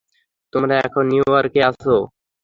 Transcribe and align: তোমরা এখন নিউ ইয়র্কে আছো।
তোমরা 0.53 0.75
এখন 0.85 1.03
নিউ 1.11 1.23
ইয়র্কে 1.29 1.61
আছো। 1.69 1.95